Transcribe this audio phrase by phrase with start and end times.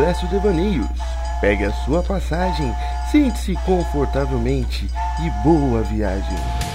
[0.00, 0.88] Expresso Devaneios.
[1.42, 2.74] Pegue a sua passagem,
[3.12, 4.88] sente-se confortavelmente
[5.22, 6.69] e boa viagem.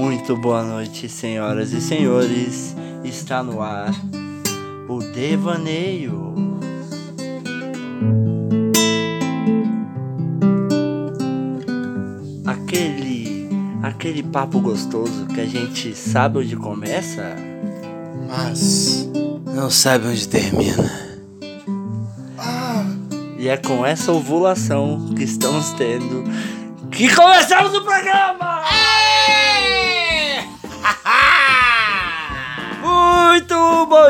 [0.00, 2.74] Muito boa noite, senhoras e senhores.
[3.04, 3.92] Está no ar
[4.88, 6.32] o Devaneio.
[12.46, 13.46] Aquele,
[13.82, 17.36] aquele papo gostoso que a gente sabe onde começa.
[18.26, 19.06] Mas
[19.54, 20.90] não sabe onde termina.
[23.38, 26.24] E é com essa ovulação que estamos tendo
[26.90, 28.49] que começamos o programa!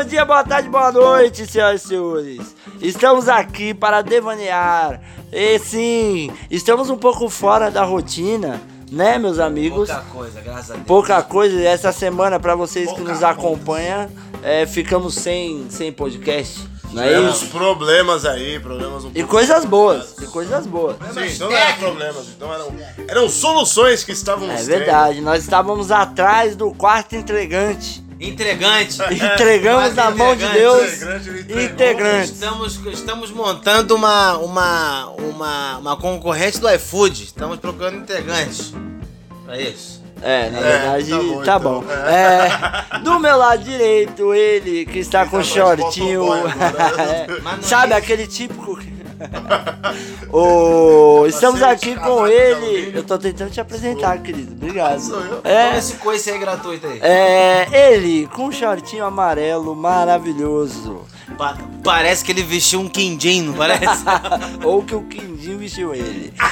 [0.01, 2.55] Bom dia, boa tarde, boa noite, senhoras e senhores.
[2.81, 4.99] Estamos aqui para devanear.
[5.31, 8.59] E sim, estamos um pouco fora da rotina,
[8.91, 9.91] né, meus amigos?
[9.91, 10.87] Pouca coisa, graças a Deus.
[10.87, 11.61] Pouca coisa.
[11.61, 14.09] Essa semana, para vocês que nos acompanham,
[14.41, 16.67] é, ficamos sem, sem podcast.
[16.91, 17.45] Não é isso?
[17.47, 20.95] problemas aí, problemas um E coisas boas, e coisas boas.
[21.13, 22.73] Sim, então não eram problemas, então eram,
[23.07, 24.67] eram soluções que estávamos É tendo.
[24.67, 28.03] verdade, nós estávamos atrás do quarto entregante.
[28.21, 28.99] Entregante.
[29.11, 30.47] Entregamos na mão de.
[30.47, 30.93] Deus.
[30.93, 31.65] Integrante, ele.
[31.65, 32.31] Integrante.
[32.31, 37.23] Estamos, estamos montando uma, uma, uma, uma concorrente do iFood.
[37.23, 38.73] Estamos procurando integrantes.
[39.45, 40.01] Pra isso.
[40.21, 41.59] É, na É, verdade, tá bom, tá então.
[41.59, 41.83] bom.
[41.91, 46.31] É, do meu lado direito, ele que está com tá shortinho.
[46.31, 46.53] agora.
[47.59, 48.77] É, sabe é aquele típico.
[51.27, 52.97] estamos aqui com ele.
[52.97, 54.53] Eu tô tentando te apresentar, querido.
[54.53, 54.99] Obrigado.
[54.99, 55.41] Sou eu.
[55.43, 56.99] É, esse coice aí gratuito aí.
[57.01, 61.05] é, ele com um shortinho amarelo maravilhoso.
[61.37, 64.03] Pa- parece que ele vestiu um quindim, não parece?
[64.63, 66.33] Ou que o Quindim vestiu ele.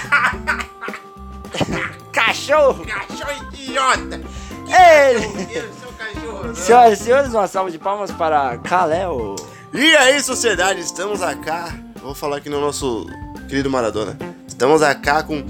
[2.11, 2.83] Cachorro!
[2.85, 4.21] Cachorro idiota!
[4.67, 5.61] Ele!
[5.97, 9.35] Cachorro, Senhoras e senhores, uma salva de palmas para Kaleo.
[9.73, 11.73] E aí, sociedade, estamos acá.
[12.01, 13.05] Vou falar aqui no nosso
[13.47, 14.17] querido Maradona.
[14.47, 15.45] Estamos acá com.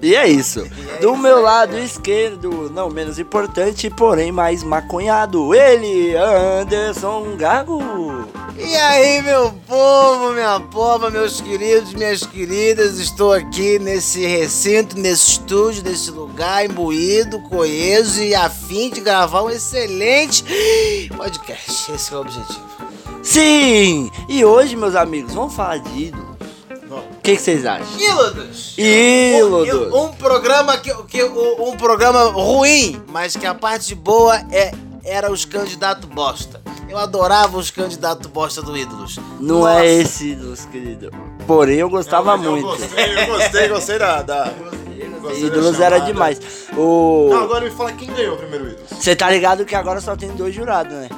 [0.00, 0.64] E é isso.
[1.00, 7.80] Do meu lado esquerdo, não menos importante, porém mais maconhado, ele, Anderson Gago.
[8.56, 15.32] E aí, meu povo, minha pova, meus queridos, minhas queridas, estou aqui nesse recinto, nesse
[15.32, 20.44] estúdio, nesse lugar imbuído, coeso e a fim de gravar um excelente
[21.16, 21.92] podcast.
[21.92, 22.85] Esse é o objetivo.
[23.26, 24.08] Sim!
[24.28, 26.36] E hoje, meus amigos, vamos falar de ídolos.
[26.88, 27.98] O que que vocês acham?
[27.98, 28.78] Ílodos!
[28.78, 29.92] Ílodos.
[29.92, 34.70] Um, um programa que, que um, um programa ruim, mas que a parte boa é
[35.04, 36.62] era os candidatos bosta.
[36.88, 39.18] Eu adorava os candidatos bosta do Ídolos.
[39.40, 39.80] Não Nossa.
[39.80, 41.10] é esse ídolos, querido.
[41.48, 42.64] Porém, eu gostava eu muito.
[42.64, 44.22] gostei, eu gostei, gostei da.
[44.22, 44.52] da
[45.36, 46.40] Ídolos era demais.
[46.76, 47.26] O...
[47.28, 48.86] Não, agora me fala quem ganhou o primeiro ídolo.
[48.88, 51.08] Você tá ligado que agora só tem dois jurados, né?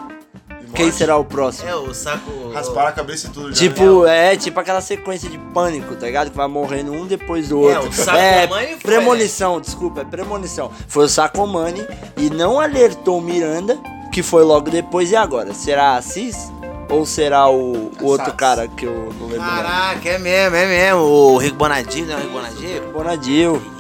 [0.75, 1.69] Quem será o próximo?
[1.69, 2.31] É o saco.
[2.53, 3.55] Rasparam a cabeça e tudo já.
[3.55, 6.31] Tipo, é tipo aquela sequência de pânico, tá ligado?
[6.31, 7.91] Que vai morrendo um depois do É, outro.
[7.91, 10.71] o Sacomani foi, premonição, desculpa, é premonição.
[10.87, 11.85] Foi o Sacomani
[12.17, 13.79] e não alertou o Miranda,
[14.13, 15.11] que foi logo depois.
[15.11, 15.53] E agora?
[15.55, 16.53] Será a Assis?
[16.91, 19.45] Ou será o, o outro cara que eu não lembro?
[19.45, 21.01] Caraca, é mesmo, é mesmo.
[21.03, 22.15] O Rico Bonadio, né?
[22.17, 22.93] O Rico Bonadio?
[22.93, 23.53] Bonadil.
[23.53, 23.78] O Rico Bonadio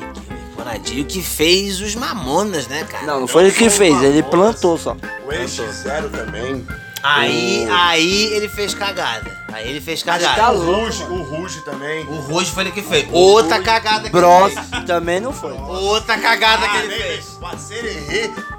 [1.09, 3.07] que fez os Mamonas, né, cara?
[3.07, 4.93] Não, não foi ele que fez, ele plantou só.
[4.93, 6.67] O NX0 também.
[7.03, 9.39] Aí, O- aí ele fez cagada.
[9.53, 10.53] Aí ele fez tá cagada.
[10.53, 12.05] O Ruge, o Ruge também.
[12.07, 13.09] O Ruge foi ele que fez.
[13.11, 14.85] Outra cagada que Bros ele fez.
[14.85, 15.53] também não foi.
[15.53, 17.25] Outra cagada que Ah, ele nem fez.
[17.41, 17.89] Parceiro.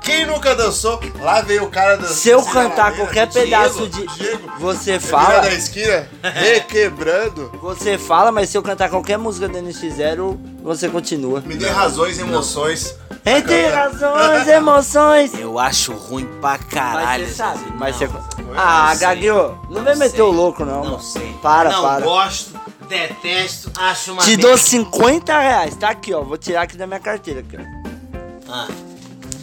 [0.01, 0.99] Quem nunca dançou?
[1.19, 2.15] Lá veio o cara dançando.
[2.17, 4.07] Se eu cantar qualquer pedaço de.
[4.07, 4.51] Diego.
[4.59, 7.51] Você Fala da esquina, requebrando.
[7.61, 11.41] Você fala, mas se eu cantar qualquer música do NX0, você continua.
[11.41, 12.95] Me dê razões e emoções.
[13.25, 15.33] Entre razões, emoções.
[15.33, 17.25] Eu acho ruim pra caralho.
[17.25, 18.29] Mas você sabe, mas não, você.
[18.55, 18.95] Ah.
[18.95, 20.83] Gaguinho, não vem Não meter o louco, não.
[20.83, 21.33] Não sei.
[21.41, 22.03] Para, não para.
[22.03, 25.75] gosto, detesto, acho uma Te dou 50 reais.
[25.75, 26.21] Tá aqui, ó.
[26.21, 27.41] Vou tirar aqui da minha carteira.
[27.41, 28.51] Aqui, ó.
[28.51, 28.67] Ah,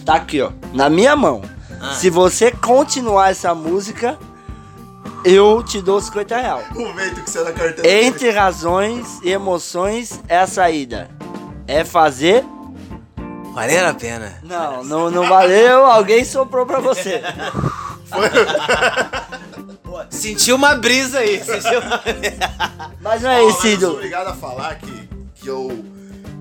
[0.05, 0.51] Tá aqui, ó.
[0.73, 1.43] Na minha mão.
[1.81, 1.93] Ah.
[1.95, 4.19] Se você continuar essa música,
[5.25, 6.67] eu te dou 50 reais.
[6.75, 7.89] O momento que você é da carteira.
[8.07, 11.11] Entre razões e emoções é a saída.
[11.67, 12.45] É fazer.
[13.57, 14.39] Valeu a pena.
[14.43, 15.85] Não, não, não valeu.
[15.87, 17.23] Alguém soprou pra você.
[20.11, 21.43] Senti uma brisa aí.
[21.43, 22.03] Senti uma...
[23.01, 25.85] Mas não é esse mas eu sou obrigado a falar que, que eu.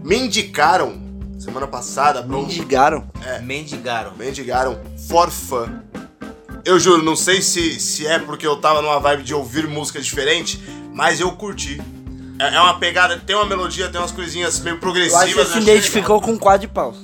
[0.03, 1.01] Me indicaram.
[1.39, 3.07] semana passada, pro- Mendigaram.
[3.43, 4.11] Mendigaram.
[4.15, 5.79] mendigaram For Fun.
[6.63, 9.99] Eu juro, não sei se, se é porque eu tava numa vibe de ouvir música
[10.01, 10.61] diferente,
[10.93, 11.79] mas eu curti.
[12.39, 15.23] É, é uma pegada, tem uma melodia, tem umas coisinhas meio Eu progressivas.
[15.23, 16.97] acho que se eu achei identificou com o quadro de.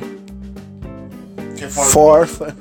[1.58, 2.56] Que é For Forfa.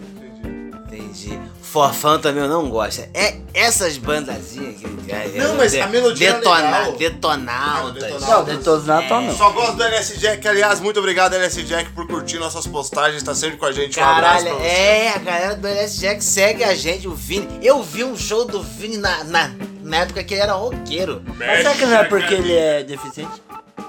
[1.70, 3.00] Forfã também eu não gosto.
[3.14, 5.12] É essas bandazinhas que.
[5.12, 6.93] é- Não, mas a melodia é legal.
[6.96, 7.84] Detonautas.
[7.84, 8.28] Não, Detonautas.
[8.28, 9.37] Não, Detonato não.
[9.37, 13.34] Só gosto do LS Jack, aliás, muito obrigado LS Jack por curtir nossas postagens, tá
[13.34, 14.00] sempre com a gente.
[14.00, 14.70] Um abraço Caralho, pra você.
[14.75, 17.49] é, a galera do LS Jack segue a gente, o Vini.
[17.62, 19.50] Eu vi um show do Vini na, na,
[19.82, 21.22] na época que ele era roqueiro.
[21.37, 23.40] Mas será que não é porque ele é deficiente?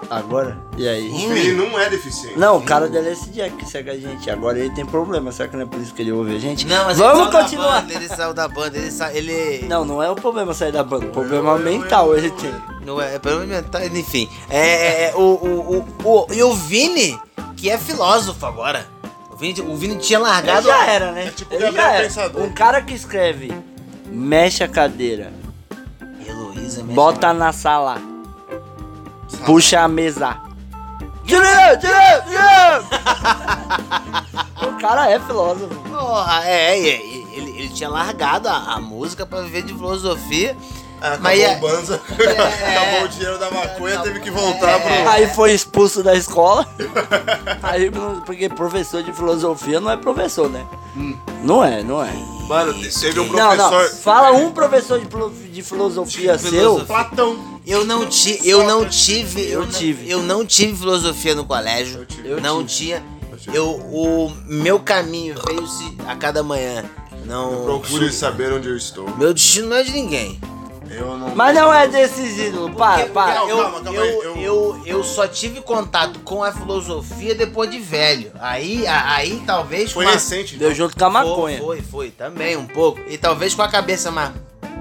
[0.10, 0.58] Agora?
[0.78, 1.10] E aí?
[1.24, 2.38] Ele não é deficiente.
[2.38, 4.30] Não, o cara do LS Jack que segue a gente.
[4.30, 5.32] Agora ele tem problema.
[5.32, 6.66] Será que não é por isso que ele ouve a gente?
[6.68, 7.68] Não, mas Vamos ele saiu continuar.
[7.76, 9.14] Da banda, ele saiu da banda, ele sa...
[9.14, 9.66] ele.
[9.68, 11.06] Não, não é o problema sair da banda.
[11.06, 12.54] O problema mental ele tem.
[12.86, 14.28] Não é, é problema mental, enfim.
[14.50, 17.18] É, é, o, o, o, o, e o Vini,
[17.56, 18.86] que é filósofo agora.
[19.32, 20.68] O Vini, o Vini tinha Ele largado.
[20.68, 21.28] já era, né?
[21.28, 22.04] É tipo ele Gabriel já era.
[22.04, 22.42] Pensador.
[22.44, 23.52] Um cara que escreve,
[24.08, 25.32] mexe a cadeira,
[26.28, 27.98] Heloísa mexe- bota na sala,
[29.46, 30.38] puxa a mesa.
[31.24, 32.86] Direito, direito, direito!
[34.68, 35.76] O cara é filósofo.
[35.90, 40.56] Porra, é, e- ele, ele tinha largado a, a música pra viver de filosofia.
[41.02, 42.24] Acabou Mas é- o Banza, É.
[42.78, 45.10] acabou o dinheiro da maconha, teve que voltar pro.
[45.10, 46.68] Aí foi expulso da escola.
[47.64, 47.92] Aí,
[48.26, 50.66] porque professor de filosofia não é professor, né?
[51.44, 52.12] Não é, não é.
[52.48, 53.70] Mano, teve um Não, não.
[53.70, 53.98] professor.
[54.02, 55.08] Fala um professor de,
[55.50, 56.52] de filosofia De seu.
[56.52, 56.86] filosofia.
[56.86, 57.60] Platão.
[57.66, 59.50] Eu não, ti, eu não tive.
[59.50, 60.10] Eu não- tive.
[60.10, 62.00] Eu não tive filosofia no colégio.
[62.02, 62.30] Eu tive.
[62.30, 63.02] Eu não tive.
[63.02, 63.04] tinha.
[63.54, 66.84] Eu, o meu caminho veio-se a cada manhã.
[67.26, 67.64] Não.
[67.64, 69.10] Procure saber onde eu estou.
[69.18, 70.40] Meu destino não é de ninguém.
[70.92, 71.36] Eu não.
[71.36, 72.76] Mas não é desses ídolos.
[72.76, 73.36] Para, para.
[73.36, 77.34] Não, eu, calma, calma eu, aí, eu, eu- eu, só tive contato com a filosofia
[77.34, 78.32] depois de velho.
[78.40, 80.58] Aí, aí talvez Foi com a- recente.
[80.58, 81.58] Deu junto com a maconha.
[81.60, 83.00] Foi, foi, foi, também um pouco.
[83.08, 84.32] E talvez com a cabeça mais,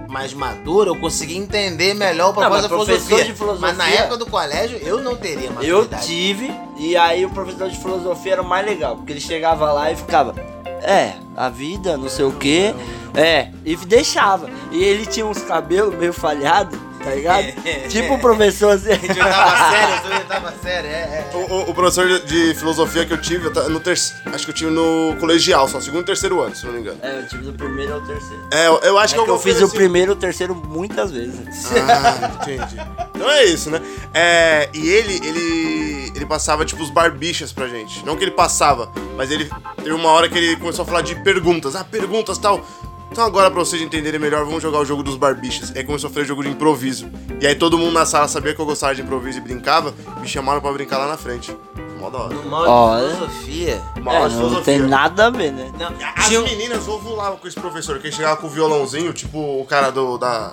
[0.08, 3.24] mais madura eu consegui entender melhor o propósito da mas filosofia.
[3.24, 5.52] de filosofia- Mas na época do colégio eu não teria Eu
[5.82, 6.06] maturidade.
[6.06, 9.92] tive, e aí o professor de filosofia era o mais legal, porque ele chegava lá
[9.92, 10.34] e ficava,
[10.82, 12.74] é, a vida, não sei o quê,
[13.14, 14.48] é, e deixava.
[14.70, 17.46] E ele tinha uns cabelos meio falhados, tá ligado?
[17.64, 17.88] É.
[17.88, 18.90] tipo o professor assim.
[18.92, 21.30] A gente tava sério, eu tava sério, é, é.
[21.34, 24.50] O, o- o professor de, de filosofia que eu tive, eu no terceiro, acho que
[24.50, 26.98] eu tive no colegial, só segundo e terceiro ano, se não me engano.
[27.02, 28.42] É, eu tive do primeiro ao terceiro.
[28.52, 30.16] É, eu, eu acho É que, que eu vou fiz o oferecer- primeiro e o
[30.16, 31.40] terceiro muitas vezes.
[31.72, 32.76] Ah, entendi.
[33.14, 33.80] Então é isso, né?
[34.14, 38.04] É, e ele, ele, ele passava, tipo, os barbichas pra gente.
[38.04, 41.14] Não que ele passava, mas ele teve uma hora que ele começou a falar de
[41.22, 41.74] perguntas.
[41.76, 42.64] Ah, perguntas tal.
[43.10, 45.72] Então agora, pra vocês entenderem melhor, vamos jogar o jogo dos barbichas.
[45.76, 47.10] Aí começou a fazer jogo de improviso.
[47.40, 50.28] E aí todo mundo na sala sabia que eu gostava de improviso e brincava, me
[50.28, 51.54] chamaram pra brincar lá na frente.
[51.98, 52.34] Mó da hora.
[52.34, 53.08] No mal Olha.
[53.08, 53.82] de filosofia.
[53.96, 54.62] Uma É, de não filosofia.
[54.64, 55.70] tem nada a ver, né?
[55.78, 59.12] Não, As tinha um- meninas ovulavam com esse professor, que ele chegava com o violãozinho,
[59.12, 60.52] tipo o cara do, da,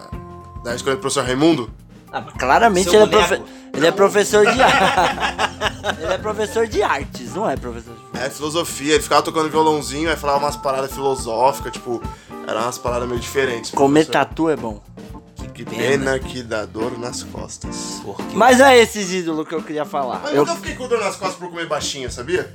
[0.64, 1.70] da escola do professor Raimundo.
[2.12, 3.28] Ah, mas claramente Seu ele é, boneco.
[3.28, 6.02] profe- ele é professor de arte.
[6.02, 10.10] ele é professor de artes, não é professor de É, filosofia, ele ficava tocando violãozinho,
[10.10, 12.02] aí falava umas paradas filosóficas, tipo,
[12.48, 13.72] eram umas paradas meio diferentes.
[13.72, 14.26] Comer professor.
[14.26, 14.82] tatu é bom.
[15.54, 18.00] Que pena que dá dor nas costas.
[18.04, 20.20] Porque Mas é esses ídolos que eu queria falar.
[20.24, 22.54] Mas Eu, nunca fiquei com dor nas costas por comer baixinho, sabia?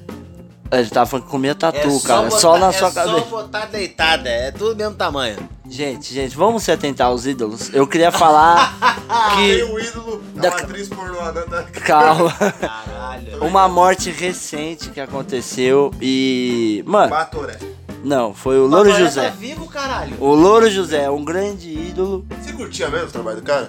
[0.70, 2.22] ele tava falando que comia tatu, é só cara.
[2.22, 3.26] botar, só na é sua só cabeça.
[3.26, 5.36] botar deitada, é tudo mesmo tamanho.
[5.68, 7.68] Gente, gente, vamos se atentar aos ídolos.
[7.74, 8.74] Eu queria falar
[9.36, 9.64] Tem que.
[9.64, 12.32] o ídolo Da- da atriz pornô, da- Calma.
[12.32, 13.44] Caralho.
[13.44, 16.82] Uma morte recente que aconteceu e.
[16.86, 17.58] Mano, Batoré.
[18.02, 19.28] Não, foi o Louro Papai José.
[19.30, 20.16] Tá vivo, caralho.
[20.20, 22.24] O Louro José, um grande ídolo.
[22.40, 23.68] Você curtia mesmo o trabalho do cara?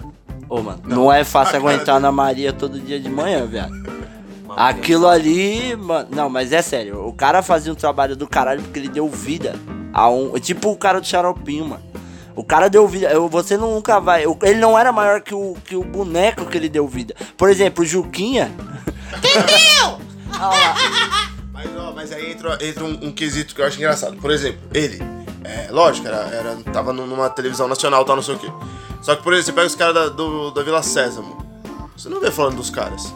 [0.50, 3.74] Ô, mano, não é fácil aguentar na Maria todo dia de manhã, viado.
[4.56, 6.10] Aquilo ali, mano.
[6.12, 7.08] Não, mas é sério.
[7.08, 9.56] O cara fazia um trabalho do caralho porque ele deu vida
[9.92, 10.32] a um.
[10.40, 11.82] Tipo o cara do xaropinho, mano.
[12.36, 13.08] O cara deu vida.
[13.08, 14.26] eu- Você nunca vai.
[14.44, 17.16] Ele não era maior que o, que o boneco que ele deu vida.
[17.36, 18.52] Por exemplo, o Juquinha.
[19.18, 19.98] Entendeu?
[20.40, 21.33] Ó,
[22.04, 24.18] mas aí entra, entra um, um quesito que eu acho engraçado.
[24.18, 25.00] Por exemplo, ele,
[25.46, 28.52] é, lógico, era, era, tava nu- numa televisão nacional, tal, não sei o quê.
[29.02, 31.42] Só que, por exemplo, você pega os caras da, do- da Vila Sésamo.
[31.96, 33.14] Você não vê falando dos caras.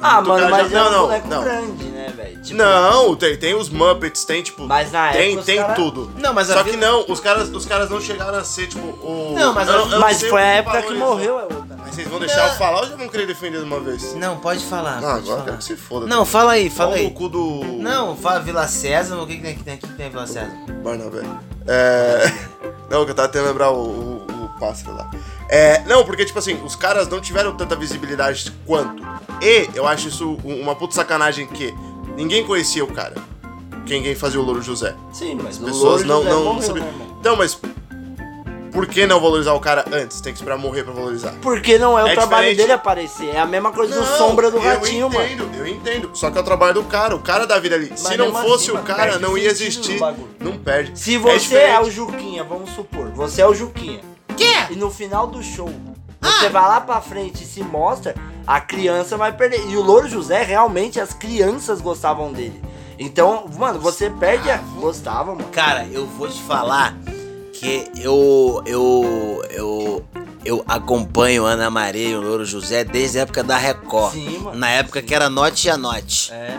[0.00, 1.42] Ah, Tu mano, cara mas já- é não, um não, boneco não.
[1.42, 2.40] grande, né, velho?
[2.42, 4.64] Tipo, Não, tem, tem os Muppets, tem tipo.
[4.64, 6.12] Mas na tem, época tem cara- tudo.
[6.16, 8.86] Não, mas Só que Vila- não, os caras, os caras não chegaram a ser, tipo,
[8.86, 9.34] o.
[9.36, 11.67] Não, mas eu eu não Mas foi o a época que morreu, é outra.
[11.98, 14.14] Vocês vão deixar eu falar ou já vão querer defender de uma vez?
[14.14, 14.98] Não, pode falar.
[14.98, 15.44] Ah, pode agora eu falar.
[15.44, 16.06] quero que se foda.
[16.06, 17.10] Não, fala aí, fala Pau no aí.
[17.12, 17.64] cu do.
[17.80, 19.62] Não, fala Vila César, o que, que tem aqui?
[19.64, 20.52] Tem que tem Vila César?
[20.82, 21.22] Barnabé.
[21.66, 22.32] É.
[22.88, 25.10] Não, que eu tava tentando lembrar o, o, o pássaro lá.
[25.50, 29.02] É, não, porque, tipo assim, os caras não tiveram tanta visibilidade quanto.
[29.42, 31.74] E eu acho isso um- uma puta sacanagem que
[32.16, 33.14] Ninguém conhecia o cara.
[33.86, 34.94] Quem, quem fazia o Louro José.
[35.12, 36.86] Sim, mas o Pessoas Louro não, José não morreu, sabiam.
[36.86, 37.06] né?
[37.20, 37.60] Então, mas.
[38.78, 40.20] Por que não valorizar o cara antes?
[40.20, 41.34] Tem que esperar morrer pra valorizar.
[41.42, 42.56] Porque não é o É trabalho diferente.
[42.58, 43.30] dele aparecer.
[43.34, 45.24] É a mesma coisa do Não, Sombra do eu Ratinho, mano.
[45.24, 47.16] entendo, Eu entendo, Só que é o trabalho do cara.
[47.16, 47.90] O cara da vida ali.
[47.96, 49.98] Se não fosse assim, o mano, cara, não ia existir.
[50.38, 50.96] Não perde.
[50.96, 51.88] Se É você é, diferente.
[51.88, 54.00] o Juquinha, vamos supor, você é o Juquinha.
[54.36, 54.72] Que?
[54.72, 55.68] E no final do show,
[56.22, 56.28] Ah!
[56.38, 58.14] você vai lá pra frente e se mostra,
[58.46, 59.66] a criança vai perder.
[59.68, 62.62] E o Louro José, realmente, as crianças gostavam dele.
[62.96, 64.58] Então, mano, você perde a...
[64.78, 65.48] Gostava, mano.
[65.50, 66.94] Cara, eu vou te falar
[67.58, 70.04] que eu eu eu
[70.44, 74.12] eu acompanho Ana Maria e o Louro José desde a época da Record.
[74.14, 74.58] Sim, mano.
[74.58, 76.32] Na época que era Note a Note.
[76.32, 76.56] É.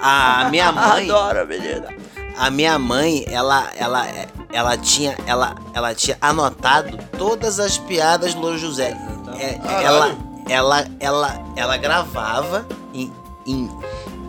[0.00, 1.88] A minha mãe, Adoro, menina.
[2.36, 4.06] a minha mãe, ela ela
[4.52, 8.96] ela tinha ela ela tinha anotado todas as piadas do Louro José.
[9.38, 10.16] É, ela
[10.48, 13.10] ela ela ela gravava em,
[13.46, 13.70] em,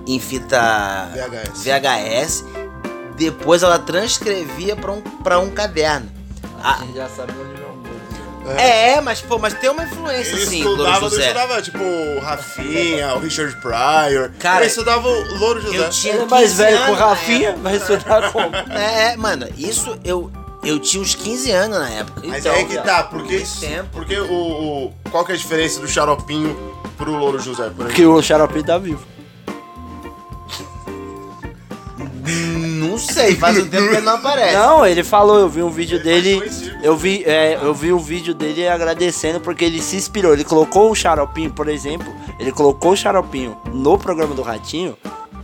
[0.07, 1.63] em fita VHS.
[1.63, 2.45] VHS.
[3.23, 6.09] Depois ela transcrevia para um, pra um caderno.
[6.61, 8.59] A Ah, gente já sabe onde mundo.
[8.59, 11.21] é, mas pô, mas tem uma influência Ele sim Louro estudava, não José.
[11.21, 14.31] estudava, tipo, o Rafinha, o Richard Pryor.
[14.39, 15.77] Cara, ele estudava o Louro José.
[15.77, 18.55] Eu tinha Ele é mais 15 velho que o Rafinha, vai estudar como?
[18.71, 20.29] É, é, mano, isso eu
[20.63, 22.21] eu tinha uns 15 anos na época.
[22.23, 23.89] Mas Então, aí que tá, porque, muito tempo.
[23.91, 26.57] porque o, o- Qual que é a diferença do xaropinho
[26.97, 27.93] pro Louro José, por exemplo?
[27.93, 29.05] Que o Xarope tá vivo.
[32.93, 34.53] Não sei, faz um tempo que ele não aparece.
[34.55, 36.41] Não, ele falou, eu vi um vídeo dele.
[36.81, 40.33] Eu vi, é, eu vi um vídeo dele agradecendo porque ele se inspirou.
[40.33, 44.97] Ele colocou o Xaropinho, por exemplo, ele colocou o Xaropinho no programa do Ratinho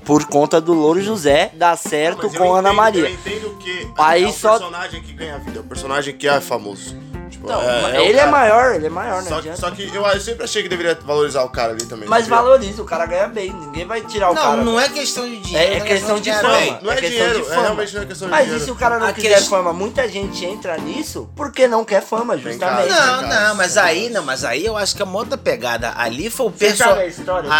[0.05, 3.01] por conta do Louro José dar certo eu com a Ana entendo- Maria.
[3.03, 6.27] Eu entendo que Aí é o só- personagem que ganha vida, é o personagem que
[6.27, 6.95] é famoso.
[7.39, 9.57] Tipo, Não, é- é ele é maior, ele é maior, não Só, adianta.
[9.61, 12.07] só que eu, eu sempre achei que deveria valorizar o cara ali também.
[12.09, 12.37] Mas sabia?
[12.37, 14.57] valoriza, o cara ganha bem, ninguém vai tirar o Não, cara.
[14.57, 15.73] não é questão de É- dinheiro.
[15.75, 16.49] é não questão de fama.
[16.49, 18.61] Não é, É questão dinheiro, de é realmente não é questão de Mas dinheiro.
[18.61, 19.71] e se o cara não A quiser questão- fama?
[19.71, 22.89] Muita gente entra nisso porque não quer fama, justamente.
[22.89, 25.93] Não, não, mas aí, não, mas aí eu acho que é uma outra pegada.
[25.95, 27.13] Ali foi o personagem.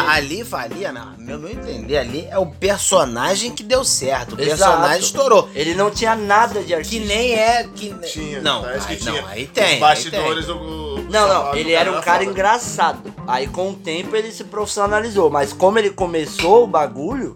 [0.09, 4.35] Ali, ali, não, meu, meu entender, ali é o personagem que deu certo.
[4.35, 4.57] O Exato.
[4.57, 5.49] personagem estourou.
[5.55, 6.89] Ele não tinha nada de artista.
[6.89, 7.63] Que nem é.
[7.75, 9.21] Que, Tinha, não, parece que aí, tinha.
[9.21, 9.68] não, aí tem.
[9.75, 10.55] Os bastidores tem.
[10.55, 12.31] do- Não, não, ele do era um da cara foda.
[12.31, 13.13] engraçado.
[13.27, 17.35] Aí com o tempo ele se profissionalizou, mas como ele começou o bagulho,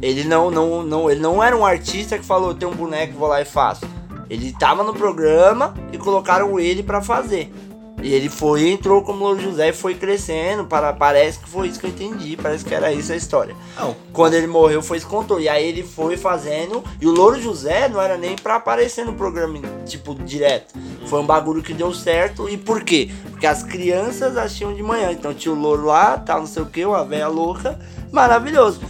[0.00, 3.28] ele não, não, não, ele não era um artista que falou, tem um boneco, vou
[3.28, 3.84] lá e faço.
[4.30, 7.52] Ele tava no programa e colocaram ele pra fazer.
[8.02, 10.64] E ele foi, entrou como Louro José e foi crescendo.
[10.64, 12.36] Para, parece que foi isso que eu entendi.
[12.36, 13.54] Parece que era isso a história.
[13.76, 15.40] Não, Quando ele morreu, foi isso que contou.
[15.40, 16.82] E aí ele foi fazendo.
[17.00, 20.74] E o Louro José não era nem pra aparecer no programa, tipo, direto.
[21.06, 22.48] Foi um bagulho que deu certo.
[22.48, 23.10] E por quê?
[23.30, 25.12] Porque as crianças assistiam de manhã.
[25.12, 27.78] Então tinha o Louro lá, tal, não sei o que, uma velha louca.
[28.10, 28.80] Maravilhoso.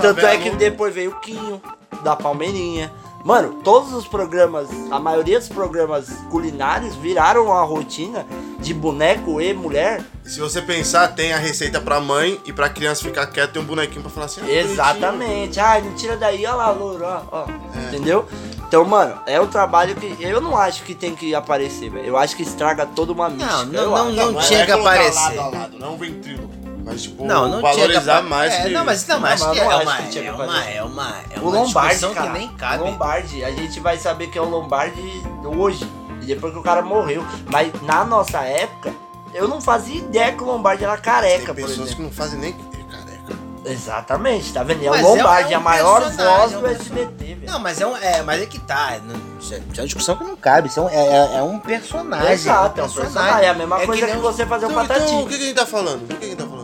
[0.00, 1.60] Tanto é que depois veio o Quinho,
[2.02, 2.90] da Palmeirinha.
[3.24, 8.26] Mano, todos os programas, a maioria dos programas culinários viraram uma rotina
[8.58, 10.02] de boneco e mulher.
[10.24, 13.64] Se você pensar, tem a receita pra mãe e pra criança ficar quieta, tem um
[13.64, 14.40] bonequinho pra falar assim.
[14.42, 15.60] ah, Exatamente.
[15.60, 17.46] Ai, não tira daí, olha lá, louro, ó, ó.
[17.88, 18.26] Entendeu?
[18.66, 22.06] Então, mano, é um trabalho que eu não acho que tem que aparecer, velho.
[22.06, 23.64] Eu acho que estraga toda uma mística.
[23.64, 25.36] Não, não, não, não tinha que colocar aparecer.
[25.36, 26.61] Lado a lado, não ventríloco.
[26.84, 28.68] Mas, tipo, Não, não que valorizar apa- mais é, que...
[28.70, 30.32] Não, mas não, mas Não, acho que mas é não acho uma, que que é
[30.32, 32.26] uma, é uma, é O uma Lombardi, discussão cara.
[32.32, 32.82] que nem cabe.
[32.82, 35.88] O Lombardi, a gente vai saber que é o Lombardi hoje.
[36.22, 37.24] E depois que o cara morreu.
[37.50, 38.92] Mas na nossa época,
[39.34, 42.52] eu não fazia ideia que o Lombardi era careca, Tem pessoas que não fazem nem
[42.52, 42.72] careca.
[43.64, 44.84] Exatamente, tá vendo?
[44.84, 46.66] É Mas o é- Lombardi, é um a maior voz é do.
[46.66, 47.52] SBT, velho.
[47.52, 47.96] Não, mas é um.
[47.96, 48.98] É, mas é que tá.
[49.04, 50.68] não- Isso é é uma discussão que não cabe.
[50.68, 52.32] Isso é um, é, é- é um personagem.
[52.32, 53.44] Exato, é um personagem.
[53.44, 55.14] É a mesma coisa que, um- você fazer um Então, então, patati.
[55.14, 56.02] o que, que a gente tá falando?
[56.02, 56.61] O que, que a gente tá falando?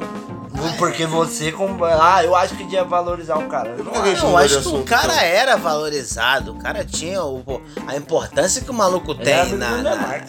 [0.79, 1.85] Porque você, como.
[1.85, 3.75] Ah, eu acho que devia valorizar o cara.
[3.79, 4.61] Eu que acho.
[4.63, 5.19] que o cara então?
[5.25, 6.53] era valorizado.
[6.53, 9.69] O cara tinha o- a importância que o maluco Ele tem na.
[9.77, 10.25] do na- né?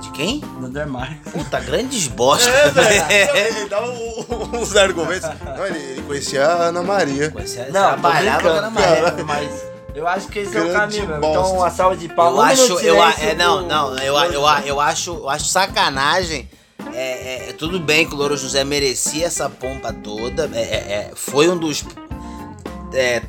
[0.00, 0.42] De quem?
[0.62, 1.32] André Marques.
[1.32, 2.48] Puta, grandes bosta.
[2.50, 3.36] É, velho.
[3.58, 5.28] Ele dava um- uns argumentos.
[5.56, 7.30] Não, ele, ele conhecia a Ana Maria.
[7.30, 9.02] Você Não, trabalhava brincando, na Maria.
[9.02, 9.62] cara, mas
[9.94, 11.20] eu acho que esse é o Grande caminho, meu.
[11.20, 11.38] bosta.
[11.40, 12.58] Então, uma salva de palmas.
[12.58, 15.28] Eu Um acho, eu, a- é, não, não, eu, a- eu, a- eu acho, eu
[15.28, 16.50] acho sacanagem.
[16.94, 20.50] É, é, é tudo bem que o Louro José merecia essa pompa toda.
[20.54, 21.84] é, é, é, foi um dos.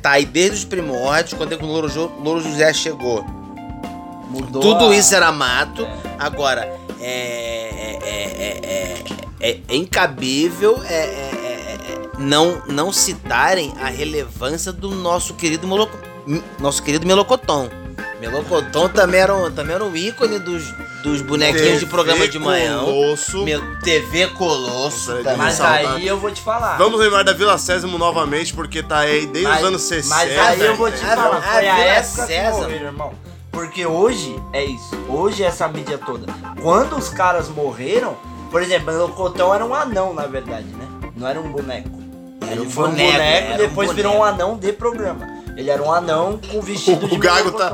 [0.02, 3.24] Tá aí desde os primórdios, quando o Louro, Jo- Louro José chegou.
[4.28, 5.86] Mudou Tudo a- isso era mato.
[6.18, 6.62] Agora,
[7.00, 13.86] é, é, é, é, é- é incabível é, é, é, é, não, não citarem a
[13.88, 15.96] relevância do nosso querido, Moloco,
[16.58, 17.68] nosso querido Melocoton.
[18.20, 20.62] Melocotão também era, um, também era um ícone dos,
[21.04, 22.80] dos bonequinhos de programa de manhã.
[22.82, 23.44] Colosso.
[23.44, 25.12] Meu, TV Colosso.
[25.18, 25.36] Também.
[25.36, 26.78] Mas aí eu vou te falar.
[26.78, 30.16] Vamos lembrar da Vila Sésamo novamente, porque tá aí desde Mas- os anos 60.
[30.16, 32.56] Mas aí eu vou te Ah, falar, ah, foi a Vila Sésamo.
[32.56, 33.12] que morreram, irmão.
[33.52, 34.96] Porque hoje é isso.
[35.08, 36.26] Hoje é essa mídia toda.
[36.60, 38.16] Quando os caras morreram,
[38.50, 40.88] por exemplo, o Melocotão era um anão, na verdade, né?
[41.14, 41.90] Não era um boneco.
[42.40, 44.72] Era Ele um foi um boneco, boneco e era um depois virou um anão de
[44.72, 45.28] programa.
[45.56, 47.72] Ele era um anão com vestido de O Gago tá.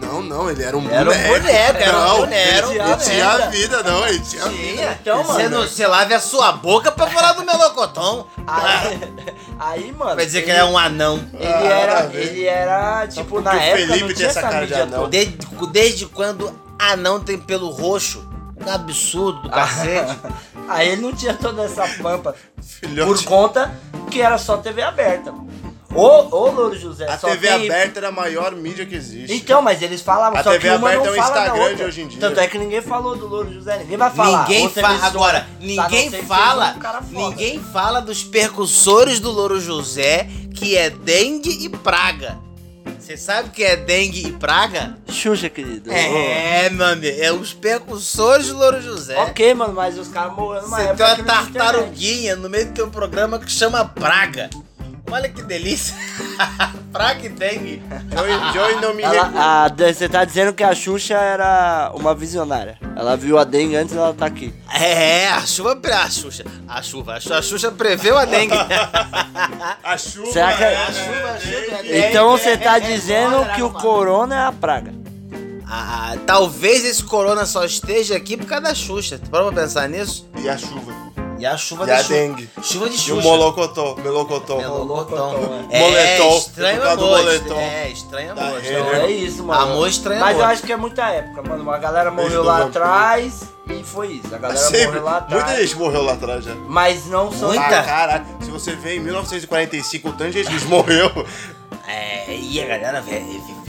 [0.00, 1.28] Não, não, ele era um Era um boneco.
[1.28, 3.50] boneco, era um não, boneco, Ele, um ele tinha boneco.
[3.52, 4.72] vida, não, ele tinha vida.
[4.72, 4.98] Tinha.
[5.00, 5.50] Então, você, mano.
[5.60, 8.26] não, você lave a sua boca pra falar do melocotão.
[8.46, 9.00] Aí,
[9.58, 10.16] aí, mano.
[10.16, 11.24] Vai dizer que ele é um anão.
[11.34, 14.40] Ele Ah, a era, ele era, tipo, porque na o época Felipe não tinha essa
[14.42, 15.08] cara de anão.
[15.08, 15.38] Desde,
[15.72, 18.28] desde quando anão tem pelo roxo?
[18.64, 20.18] Um absurdo do cacete.
[20.68, 23.24] Aí ele não tinha toda essa pampa por Filhote.
[23.24, 23.70] conta
[24.10, 25.32] que era só TV aberta.
[25.94, 27.66] Ô, ô Louro José, A só TV tem...
[27.66, 29.34] aberta era a maior mídia que existe.
[29.34, 31.82] Então, mas eles falavam, A só TV que uma aberta não é o Instagram de
[31.82, 32.20] hoje em dia.
[32.20, 34.48] Tanto é que ninguém falou do Louro José, ninguém vai falar.
[34.48, 35.06] Ninguém fala.
[35.06, 36.76] Agora, ninguém fala.
[37.12, 37.30] um.
[37.30, 42.38] Ninguém fala dos percussores do Louro José, que é dengue e praga.
[43.00, 44.96] Você sabe o que é dengue e praga?
[45.08, 45.90] Xuxa, querido.
[45.90, 47.16] É, meu amigo.
[47.20, 49.16] É os percussores do Louro José.
[49.18, 52.72] Ok, mano, mas os caras morreram numa Você época tem uma tartaruguinha no meio do
[52.72, 54.48] teu programa que chama Praga.
[55.10, 55.94] Olha que delícia.
[56.92, 57.82] praga e dengue.
[58.14, 59.30] Joey, Joey não me Ela-
[59.66, 62.78] a- você tá dizendo que a Xuxa era uma visionária.
[62.96, 64.52] Ela viu a dengue antes dela tá aqui.
[64.72, 65.76] É, a chuva.
[65.76, 66.44] pre- A Xuxa.
[66.68, 67.14] A chuva.
[67.14, 68.54] A Xuxa, preveu a dengue.
[69.82, 70.32] A chuva.
[70.32, 71.78] Será que- é A chuva, a chuva.
[71.78, 71.98] a dengue.
[71.98, 74.92] Então você tá É, dizendo que o corona é a praga.
[75.72, 79.20] Ah, talvez esse corona só esteja aqui por causa da Xuxa.
[79.30, 80.28] Parou pra pensar nisso?
[80.42, 80.92] E a chuva.
[81.40, 82.50] E a chuva E a dengue.
[82.62, 83.14] Chuva de E Xuxa.
[83.14, 83.94] o molocotó.
[83.96, 84.58] Melocotó.
[84.58, 85.66] Melocotão.
[85.70, 85.78] É.
[85.78, 87.08] É, Moletom, estranho amor.
[87.18, 87.56] moletom.
[87.58, 88.60] É, estranho amor.
[88.62, 89.60] Então é isso, mano.
[89.62, 90.52] Amor estranho Mas eu amor.
[90.52, 91.62] acho que é muita época, mano.
[91.62, 94.34] Uma galera morreu lá atrás e foi isso.
[94.34, 94.86] A galera Sempre.
[94.88, 95.44] morreu lá atrás.
[95.44, 96.54] Muita gente morreu lá atrás já.
[96.68, 97.48] Mas não são.
[97.48, 97.64] Muita?
[97.80, 98.26] Ah, caralho.
[98.42, 101.10] Se você vê em 1945, o tanto de gente morreu.
[101.88, 103.59] É, e a galera velho, num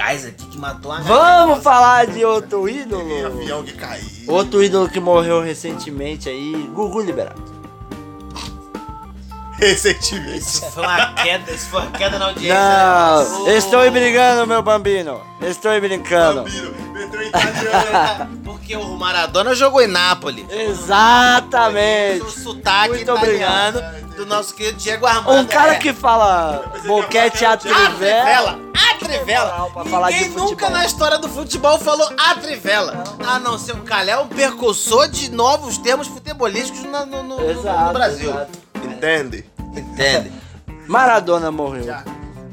[0.00, 3.26] gás aqui que matou a Vamos falar de outro ídolo.
[3.26, 4.02] avião que caiu.
[4.28, 7.60] Outro ídolo que morreu recentemente aí, Gugu Liberato.
[9.60, 10.38] Recentemente.
[10.38, 12.58] Isso foi uma queda, isso foi uma queda na audiência.
[12.58, 13.56] Não, né?
[13.58, 15.20] estou brincando, meu bambino.
[15.42, 16.44] Estou brincando.
[16.44, 16.89] Bambino,
[17.30, 18.38] italiano.
[18.44, 20.44] Porque o Maradona jogou em Nápoles.
[20.50, 22.22] Exatamente.
[22.22, 23.80] O sotaque Muito italiano
[24.16, 25.40] do nosso querido Diego Armando.
[25.40, 25.78] Um cara É.
[25.78, 28.58] que fala boquete a trivela.
[28.74, 29.70] a trivela.
[30.10, 33.02] Ninguém nunca na história do futebol falou a trivela.
[33.26, 37.84] A não ser um calhau, um percussor de novos termos futebolísticos no, no- no- Exato,
[37.86, 38.30] no Brasil.
[38.30, 38.58] exato.
[38.84, 39.44] Entende?
[39.74, 40.32] Entende?
[40.86, 41.94] Maradona morreu.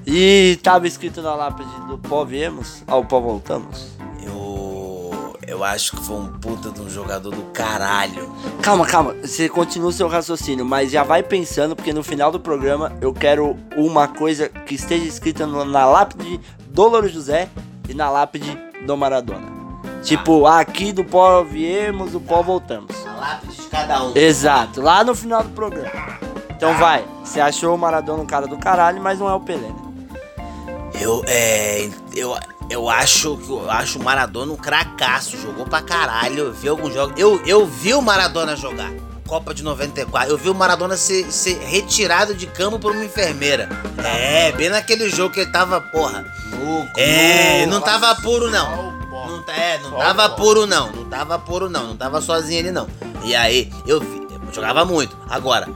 [0.05, 3.96] E tava escrito na lápide do pó viemos, ao pó voltamos.
[5.47, 5.63] Eu.
[5.63, 8.29] Acho que foi um puta de um jogador do caralho.
[8.61, 12.39] Calma, calma, você continua o seu raciocínio, mas já vai pensando, porque no final do
[12.39, 17.49] programa eu quero uma coisa que esteja escrita na lápide do Louro José
[17.87, 19.57] e na lápide do Maradona.
[20.03, 22.91] Tipo, aqui do pó viemos, do pó voltamos.
[23.05, 24.15] A lápide de cada um.
[24.15, 26.17] Exato, lá no final do programa.
[26.49, 29.67] Então vai, você achou o Maradona um cara do caralho, mas não é o Pelé,
[29.67, 29.75] né?
[30.99, 31.89] Eu, é.
[32.15, 32.35] Eu,
[32.69, 35.37] eu acho que eu acho o Maradona um cracaço.
[35.37, 36.39] Jogou pra caralho.
[36.39, 37.13] Eu vi alguns jogos.
[37.19, 38.91] Eu, eu vi o Maradona jogar.
[39.27, 40.29] Copa de 94.
[40.31, 43.67] Eu vi o Maradona ser, ser retirado de campo por uma enfermeira.
[44.03, 46.25] É, bem naquele jogo que ele tava, porra.
[46.95, 48.91] É, não tava puro não.
[49.09, 50.91] Não, tá- é, não tava puro não.
[50.91, 51.87] Não tava puro não.
[51.87, 52.87] Não tava sozinho ele não.
[53.23, 54.25] E aí, eu vi.
[54.47, 55.15] Eu jogava muito.
[55.29, 55.67] Agora,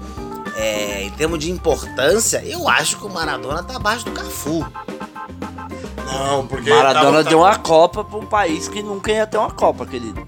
[0.55, 4.65] é, em termos de importância, eu acho que o Maradona tá abaixo do Cafu.
[6.11, 6.69] Não, porque.
[6.69, 10.27] Maradona tava- deu uma Copa pra um país que nunca ia ter uma Copa, querido.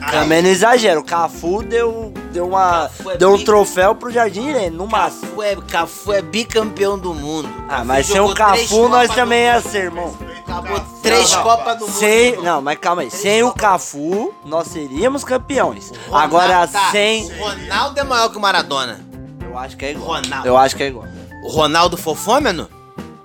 [0.00, 0.10] Ai.
[0.10, 1.00] Também não exagero.
[1.00, 4.86] O Cafu deu, deu, uma, Cafu é deu um bi- troféu pro Jardim Irene, no
[4.86, 5.22] máximo.
[5.28, 7.48] Cafu é, Cafu é bicampeão do mundo.
[7.68, 10.12] Ah, mas sem o três Cafu nós também ia ser, irmão.
[10.44, 11.94] Acabou três não, Copas do Mundo.
[11.98, 13.10] Sem, não, mas calma aí.
[13.10, 15.92] Sem o Cafu, nós seríamos campeões.
[16.08, 17.24] Ronaldo- Agora tá, sem.
[17.30, 19.00] o Ronaldo é maior que o Maradona.
[19.40, 20.20] Eu acho que é igual.
[20.20, 20.46] Ronaldo.
[20.48, 21.06] Eu acho que é igual.
[21.44, 22.68] O Ronaldo Fofômeno?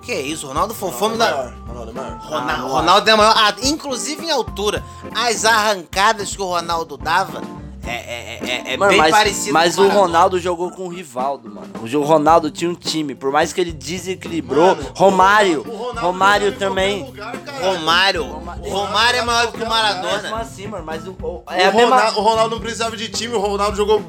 [0.08, 1.18] Que isso, o Ronaldo Fofômeno...
[1.18, 2.18] da- Maior, Ronaldo é maior.
[2.18, 4.82] Rona- Ah, não Ronaldo é maior, ah, inclusive em altura.
[5.14, 7.42] As arrancadas que o Ronaldo dava
[7.84, 8.40] é, é,
[8.70, 9.88] é, é Mano, bem mas, parecido mas com o.
[9.88, 11.68] Ronaldo jogou com o Rivaldo, mano.
[11.82, 13.14] O Ronaldo tinha um time.
[13.14, 14.76] Por mais que ele desequilibrou.
[14.76, 15.60] Mano, Romário.
[15.60, 17.04] o Ronaldo Romário também.
[17.04, 17.34] lugar.
[17.62, 18.24] Romário.
[18.26, 20.36] O Romário é maior que o Mesmo Maradona.
[20.40, 21.96] assim, mano, mas o, o- O é mesma.
[21.96, 24.00] Ronaldo, o Ronaldo não precisava de time, o Ronaldo jogou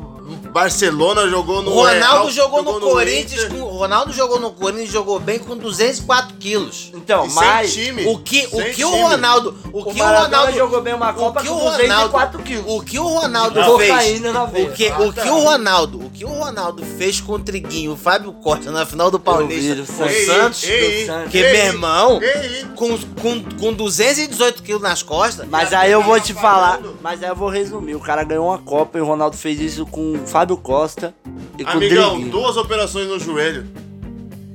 [0.51, 3.49] Barcelona jogou no O Ronaldo Real, jogou, no, Corinthians, Inter.
[3.57, 6.91] com, o Ronaldo jogou no Corinthians, jogou bem com 204 quilos.
[6.93, 8.07] Então, E sem mas time.
[8.07, 9.01] O que, o que o time.
[9.03, 11.57] Ronaldo, o o que o Maradona Ronaldo jogou bem uma o Copa que com o
[11.57, 12.65] Ronaldo, 204 quilos.
[12.67, 16.83] o que o Ronaldo fez, o que, o que o Ronaldo, o que o Ronaldo
[16.83, 20.25] fez com o Triguinho, o Fábio Costa na final do Paulista, vi, com o Ei,
[20.25, 21.31] Santos, ei, Santos.
[21.31, 22.65] que ei, meu irmão, ei.
[22.75, 27.29] com, com, com 218 quilos nas costas, Mas aí eu vou te falar, mas aí
[27.29, 27.95] eu vou resumir.
[27.95, 31.15] O cara ganhou uma Copa e o Ronaldo fez isso com o Fábio Costa
[31.57, 32.31] e com o Amigão, Driguinho.
[32.31, 33.65] duas operações no joelho.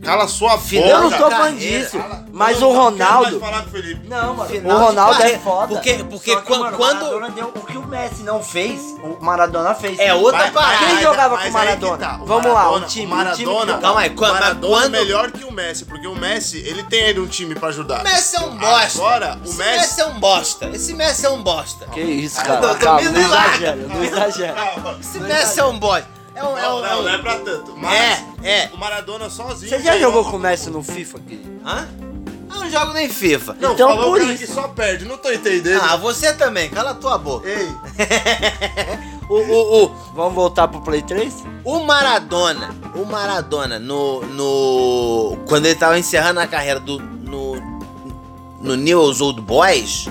[0.04, 1.16] Cala sua Final Eu não boca.
[1.22, 1.84] tô da falando carreira.
[1.84, 3.36] disso, Cala- mas Eu o não Ronaldo...
[3.38, 4.08] o Felipe.
[4.08, 5.66] Não, mano, Final o Ronaldo é foda.
[5.68, 8.42] Porque- porque Só que, quan- mano, quando- O, Maradona deu, o que o Messi não
[8.42, 9.98] fez, o Maradona fez.
[9.98, 10.86] É outra Mas- parada.
[10.86, 11.96] Quem jogava com o Maradona?
[11.98, 12.18] tá.
[12.22, 13.80] O Vamos lá, Maradona- o time, o o time que Maradona, jogava.
[13.82, 16.82] Calma aí, o quando- Maradona quando- é melhor que o Messi, porque o Messi, ele
[16.84, 18.00] tem ainda um time pra ajudar.
[18.00, 18.98] O Messi é um bosta.
[18.98, 19.80] Agora, o Esse Messi...
[19.80, 20.70] Messi é um bosta.
[20.74, 21.86] Esse Messi é um bosta.
[21.86, 22.60] Que isso, Eu cara.
[23.02, 24.54] não exagera, não exagera.
[25.00, 26.13] Esse Messi é um bosta.
[26.34, 27.74] É um, é um, Não, é não, não é pra tanto.
[27.76, 27.92] Mas
[28.42, 28.70] É, é.
[28.74, 29.68] o Maradona sozinho...
[29.70, 31.60] Você já jogou com o Messi no FIFA, querido?
[31.64, 31.88] Hã?
[32.52, 33.56] Eu não jogo nem FIFA.
[33.60, 34.46] Não, Então, falou por o cara isso.
[34.46, 35.80] que só perde, não tô entendendo.
[35.82, 37.48] Ah, você também, cala a tua boca.
[37.48, 37.68] Ei,
[39.28, 41.32] O, o, o, Vamos voltar pro Play 3?
[41.64, 45.38] o Maradona, o Maradona, no, no.
[45.48, 46.98] Quando ele tava encerrando a carreira do.
[47.00, 47.54] No,
[48.60, 50.08] no Newell's Old Boys,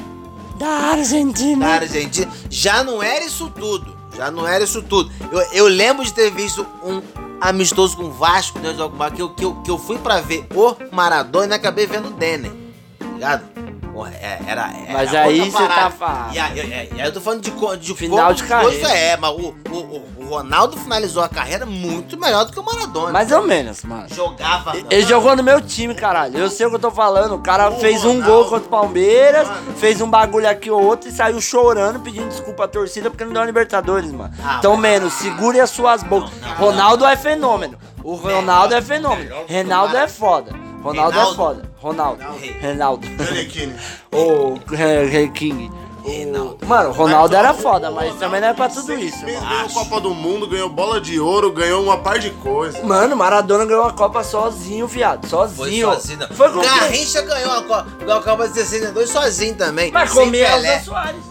[0.57, 1.63] Da Argentina.
[1.63, 3.92] da Argentina, já não era isso tudo.
[4.15, 5.11] Já não era isso tudo.
[5.31, 7.01] Eu, eu lembro de ter visto um
[7.41, 10.45] amistoso com o Vasco, né, jogo que eu, que, eu, que eu fui pra ver
[10.55, 12.51] o Maradona e acabei vendo o Denner.
[12.99, 13.62] Tá ligado?
[14.05, 16.33] É- era, era Mas aí você tá falando.
[16.33, 18.79] E aí, eu tô falando de, de Final de carreira.
[18.79, 22.63] dois É, mas o, o, o- Ronaldo finalizou a carreira muito melhor do que o
[22.63, 23.11] Maradona.
[23.11, 24.05] Mais ou menos, mano.
[24.09, 24.73] Jogava.
[24.89, 26.37] Ele jogou no meu time, caralho.
[26.39, 27.35] Eu sei o que eu tô falando.
[27.35, 28.25] O cara O fez um Ronaldo.
[28.31, 29.73] gol contra o Palmeiras, Mano.
[29.75, 33.33] fez um bagulho aqui ou outro e saiu chorando, pedindo desculpa à torcida porque não
[33.33, 34.33] deu a Libertadores, mano.
[34.43, 36.31] Ah, então, menos, segure as suas bocas.
[36.41, 37.77] Não, não, Ronaldo é fenômeno.
[38.03, 39.23] O Ronaldo é fenômeno.
[39.23, 40.51] Melhor que o Reinaldo é foda.
[40.81, 41.35] Ronaldo é Reinaldo.
[41.35, 41.72] foda.
[41.83, 42.23] Ronaldo.
[44.11, 45.69] Ô, Re- Re- King.
[46.03, 46.57] O- Reinaldo.
[46.65, 49.39] Mano, o Ronaldo era foda, mas Ronaldo também não é pra tudo isso, mano.
[49.39, 52.83] Ganhou Copa do Mundo, ganhou bola de ouro, ganhou uma par de coisas.
[52.83, 55.27] Mano, Maradona ganhou a Copa sozinho, viado.
[55.27, 55.93] Foi Sozinho.
[55.93, 56.19] sozinho.
[56.19, 56.27] não.
[56.35, 56.69] Foi com quem?
[56.69, 59.91] Garrincha ganhou a Copa, ganhou a Copa de 62 sozinho também.
[59.91, 60.73] Mas sem comia Pelé.
[60.73, 61.21] Elza Soares.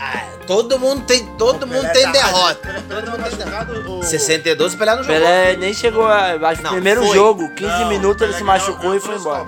[0.00, 2.54] Ah, todo mundo tem, todo mundo Pelé tem tá- derrota.
[2.56, 3.64] Pelé- Pelé Todo tá mundo tem derrota.
[3.64, 5.18] machucado, o- 62 o Pelé não jogou.
[5.20, 6.18] Pelé nem chegou a.
[6.34, 7.14] Acho que Não, primeiro foi.
[7.16, 9.46] jogo, 15 Não, minutos ele Pelé se ganhou- machucou ganhou e foi embora.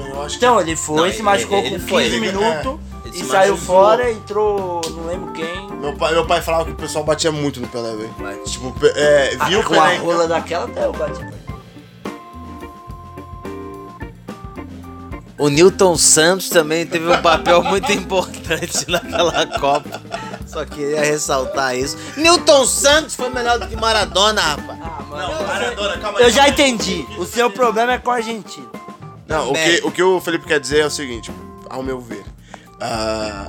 [0.00, 0.44] Ele ganhou, acho que...
[0.44, 3.18] Então, ele foi, Não, se ele- machucou ele com foi, 15 ele- minutos é, ele
[3.20, 3.56] e saiu machucou.
[3.76, 5.70] fora, entrou, não lembro quem.
[5.80, 8.44] Meu pai, meu pai falava que o pessoal batia muito no Pelé, velho.
[8.44, 9.96] Tipo, é, viu Ah, o com a Pelé...
[9.98, 11.40] rola daquela até eu bati.
[15.38, 20.00] O Newton Santos também teve um papel muito importante naquela Copa.
[20.46, 21.96] Só queria ressaltar isso.
[22.16, 24.78] Newton Santos foi melhor do que Maradona, rapaz.
[24.82, 25.22] Ah, mano.
[25.28, 26.24] Não, eu- Maradona, calma aí.
[26.26, 27.06] Eu já entendi.
[27.16, 28.68] O seu problema é com a Argentina.
[29.30, 31.30] Não, o que, o que o Felipe quer dizer é o seguinte,
[31.68, 32.24] ao meu ver.
[32.80, 33.46] ah,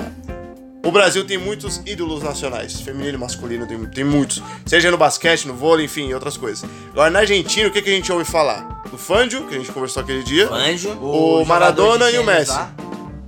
[0.84, 4.41] o Brasil tem muitos ídolos nacionais, feminino e masculino, tem, tem muitos.
[4.65, 6.67] Seja no basquete, no vôlei, enfim, outras coisas.
[6.91, 8.84] Agora, na Argentina, o que, que a gente ouve falar?
[8.89, 10.50] Do Fangio, que a gente conversou aquele dia.
[10.52, 10.89] Anjo.
[11.00, 12.52] O jogador Maradona e o Messi.
[12.52, 12.74] lá.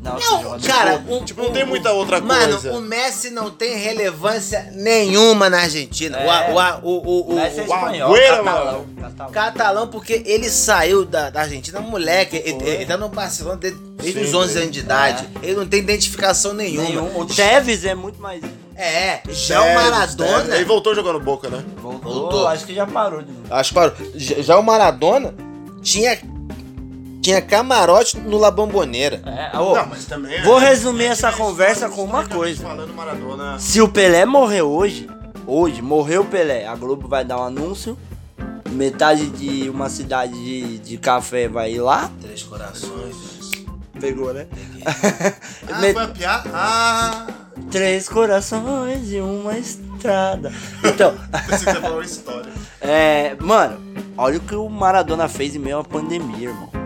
[0.03, 2.73] Não, Não, cara, o, tipo, não tem muita outra Mano, coisa.
[2.73, 6.17] o Messi não tem relevância nenhuma na Argentina.
[6.17, 6.51] É.
[6.51, 9.31] O, o, o, o, O Messi é o- espanhol, Agüero, catalão, catalão.
[9.31, 12.35] catalão, porque ele saiu da, da Argentina moleque.
[12.35, 14.61] Ele, ele tá no Barcelona desde, desde Sim, os 11 velho.
[14.63, 15.29] anos de idade.
[15.41, 16.83] Ele não tem identificação nenhuma.
[16.89, 17.19] Nenhum.
[17.19, 18.41] O Tevez é muito mais.
[18.75, 20.55] É, já o Tevez, Maradona.
[20.55, 21.63] Ele voltou jogando boca, né?
[21.77, 22.47] Voltou, Voltou.
[22.47, 23.45] acho que já parou de novo.
[23.49, 23.93] Acho que parou.
[24.15, 25.33] Já, já o Maradona
[25.81, 26.17] tinha,
[27.23, 29.21] tinha camarote no La Bombonera.
[29.25, 30.43] É, ô, Não, mas também...
[30.43, 32.61] Vou é- resumir é essa conversa com uma coisa.
[32.61, 33.57] Falando Maradona...
[33.57, 35.09] Se o Pelé morrer hoje,
[35.47, 37.97] hoje, morreu o Pelé, a Globo vai dar um anúncio,
[38.69, 42.11] metade de uma cidade de, de café vai ir lá.
[42.21, 43.15] Três corações.
[43.99, 44.45] Pegou, né?
[45.71, 46.49] Ah, Met- foi a piada?
[46.53, 47.27] Ah...
[47.71, 50.51] Três corações e uma estrada.
[50.83, 51.15] Então,
[51.47, 52.51] você falou uma história.
[52.81, 53.35] é.
[53.39, 53.79] Mano,
[54.17, 56.82] olha o que o Maradona fez em meio à pandemia, irmão.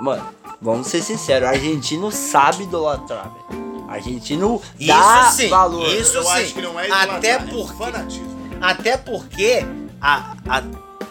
[0.00, 0.24] Mano,
[0.60, 3.62] vamos ser sinceros, o argentino sabe idolatrar, velho.
[3.88, 5.86] Argentino dá Isso sim, valor.
[5.88, 6.30] isso Eu sim.
[6.30, 8.32] acho que não é Até é porque- fanatismo.
[8.60, 9.66] Até porque.
[10.00, 10.62] A, a-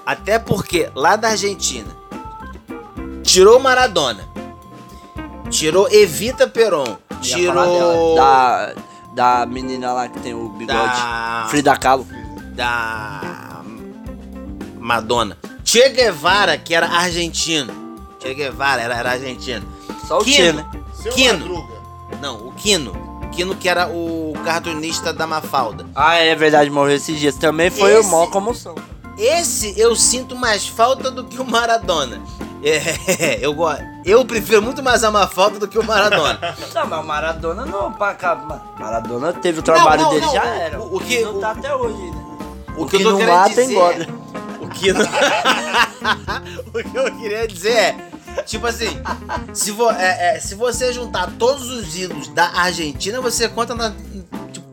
[0.05, 1.87] até porque lá da Argentina
[3.23, 4.27] tirou Maradona.
[5.49, 6.97] Tirou Evita Peron.
[7.21, 8.15] Tirou.
[8.15, 8.73] dela,
[9.13, 10.77] Da, da menina lá que tem o bigode.
[10.77, 12.05] Da- Frida Kahlo.
[12.55, 13.61] da
[14.79, 15.37] Madonna.
[15.63, 17.71] Che Guevara, que era argentino.
[18.21, 19.65] Che Guevara era, era argentino.
[20.07, 20.53] Só o Quino.
[20.59, 20.65] Né?
[21.13, 21.39] Quino.
[21.39, 21.73] Madruga.
[22.21, 22.91] Não, o Quino.
[23.31, 25.85] Quino que era o cartunista da Mafalda.
[25.95, 27.35] Ah, é verdade, morreu esses dias.
[27.35, 28.75] Também foi Esse- uma comoção.
[29.17, 32.21] Esse eu sinto mais falta do que o Maradona.
[32.63, 33.55] É, eu,
[34.05, 36.39] eu prefiro muito mais a Mafalda do que o Maradona.
[36.75, 37.89] Não, mas o Maradona não,
[38.79, 40.79] Maradona teve o trabalho não, dele, não, já o- era.
[40.79, 42.23] o- o que- não tá até hoje, né?
[42.77, 44.07] O, O que, que eu tô não mata, dizer engorda.
[44.61, 45.01] O que não...
[46.67, 48.10] o que eu queria dizer é...
[48.45, 48.87] Tipo assim,
[49.53, 53.91] se, vo- é- é, se você juntar todos os ídolos da Argentina, você conta na...
[54.51, 54.67] Tipo,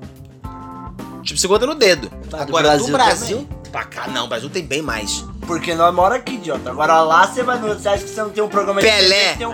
[1.23, 2.09] tipo, você conta no dedo.
[2.09, 3.49] Do Agora, do Brasil Brasil...
[3.71, 5.23] Pra cá, não, o Brasil tem bem mais.
[5.47, 6.71] Porque nós mora aqui, idiota.
[6.71, 7.69] Agora lá você vai no.
[7.69, 9.35] Você acha que você não tem um programa Pelé.
[9.35, 9.53] de um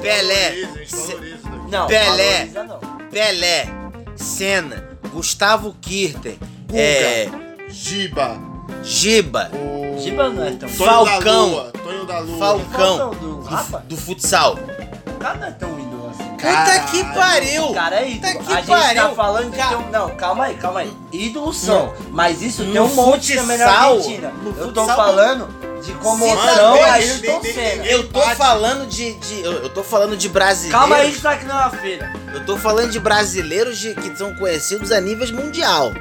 [0.00, 0.64] Pelé.
[0.64, 1.70] valoriza, valoriza daqui.
[1.70, 2.34] Não, Pelé.
[2.46, 2.78] valoriza não.
[3.10, 3.66] Pelé,
[4.14, 6.38] Senna, Gustavo Kirten,
[6.72, 7.28] é,
[7.68, 8.38] Giba.
[8.82, 9.98] Giba, O...
[10.00, 10.68] Giba não é tão.
[10.68, 11.20] Tonho Falcão.
[11.50, 12.38] Da Lua, Tonho da Lua.
[12.38, 13.78] Falcão, do Rafa?
[13.88, 14.58] do futsal.
[15.06, 16.28] O cara não é tão ídolo assim.
[16.30, 17.64] Puta que pariu!
[17.66, 18.32] O cara é ídolo.
[18.34, 19.02] Puta que a gente pariu.
[19.02, 19.90] tá falando de um...
[19.90, 20.92] Não, calma aí, calma aí.
[21.12, 21.92] Ídolos são.
[22.10, 24.28] Mas isso tem No um monte também na futsal, Argentina.
[24.42, 27.82] no Eu tô falando de comoção tem- Ayrton tem- tem- Senna.
[27.82, 30.78] tem- Eu tô falando de, de- eu, eu tô falando de brasileiros.
[30.78, 32.12] Calma aí, a gente tá aqui numa feira.
[32.32, 35.92] Eu tô falando de brasileiros de- que são conhecidos a níveis mundial.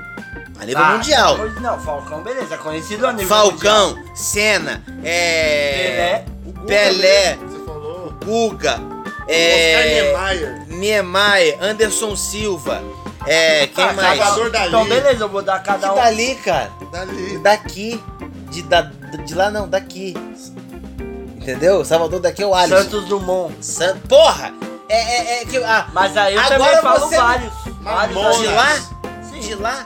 [0.60, 1.38] A nível Ah, mundial.
[1.62, 2.56] Não, Falcão, beleza.
[2.56, 4.16] é Conhecido a nível Falcão, mundial.
[4.16, 6.24] Senna, é.
[6.24, 6.26] Pelé.
[6.46, 7.36] O Guga Pelé.
[7.36, 8.14] mesmo, Você falou.
[8.26, 10.02] Guga, Oscar é.
[10.02, 10.66] Niemeyer.
[10.70, 12.82] Niemeyer, Anderson Silva.
[13.26, 14.18] É, quem Ah, mais?
[14.20, 14.68] Salvador Dali.
[14.68, 15.96] Então, beleza, eu vou dar Que cada um.
[15.96, 16.72] dali, cara.
[16.92, 17.38] Dali.
[17.40, 18.04] Daqui.
[18.50, 20.16] De, da, de lá não, daqui.
[21.36, 21.84] Entendeu?
[21.86, 22.78] Salvador daqui é o Alisson.
[22.84, 23.54] Santos Dumont.
[23.62, 24.54] San- Porra!
[24.90, 25.58] É, é, é que.
[25.58, 27.54] Ah, Mas aí eu Agora também falo você- vários.
[27.82, 28.76] Vários de lá?
[29.30, 29.40] Sim.
[29.40, 29.86] De lá?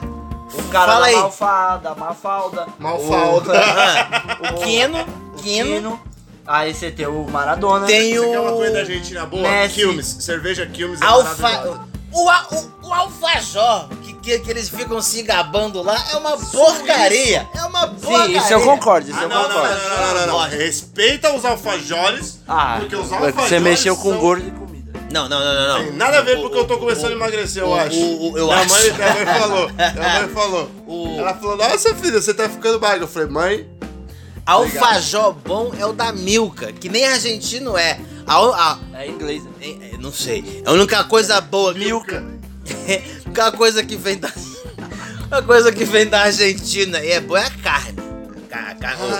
[0.54, 1.14] O cara Fala da aí.
[1.16, 2.66] Malfada, Mafalda.
[2.78, 3.52] Malfalda.
[3.58, 4.98] Ah, o Quino.
[5.32, 5.74] o Quino.
[5.80, 6.00] Quino.
[6.46, 7.86] Aí você tem o Maradona.
[7.86, 8.80] Tem Você quer uma coisa da o.
[8.80, 9.42] Argentina boa?
[9.42, 9.74] Messi.
[9.76, 10.06] Quilmes.
[10.20, 11.80] Cerveja Quilmes é Alfa.
[12.14, 17.48] O, o, o alfajor que, que, que eles ficam se gabando lá é uma porcaria.
[17.54, 18.26] É uma porcaria.
[18.26, 19.80] Sim, isso eu concordo, isso Ah, eu não, não, não, concordo.
[19.88, 20.48] não, não, não, não.
[20.50, 24.61] Respeita os alfajores, Ah, porque os é alfajores você mexeu com são- gordo.
[25.12, 25.76] Não, não, não, não.
[25.82, 25.96] Tem não.
[25.98, 27.96] nada a ver porque eu tô começando a emagrecer, eu o- acho.
[27.96, 28.70] o- o- eu minha acho.
[28.70, 30.70] Mãe, minha mãe falou, minha mãe falou.
[30.86, 33.04] O- Ela falou, nossa filha, você tá ficando magro.
[33.04, 33.68] Eu falei, mãe,
[34.44, 38.00] Alfajor bom é o da Milka, que nem argentino é.
[38.26, 39.44] A, a- É inglês.
[39.44, 39.50] né?
[39.60, 40.62] é- é, não sei.
[40.64, 41.78] É a única coisa boa que.
[41.80, 42.24] Milka.
[43.24, 44.30] a única coisa que vem da.
[45.30, 48.01] A coisa que vem da Argentina e é boa é a carne.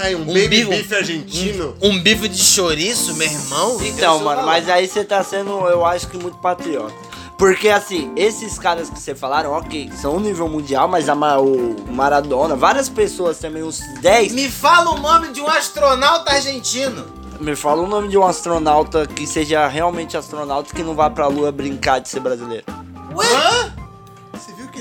[0.02, 1.74] Ai, um, baby bife- beef argentino.
[1.80, 3.78] Um bife de chouriço, meu irmão.
[3.82, 6.92] Então, mano, mas aí você tá sendo, eu acho que muito patriota.
[7.38, 11.74] Porque assim, esses caras que você falaram, ok, são nível mundial, mas a, Ma- o
[11.90, 17.04] Maradona, várias pessoas também, uns 10, Me fala o nome de um astronauta argentino.
[17.40, 21.26] me fala o nome de um astronauta que seja realmente astronauta que não vá pra
[21.26, 22.64] lua brincar de ser brasileiro.
[23.12, 23.26] Ué?
[23.26, 23.72] Hã?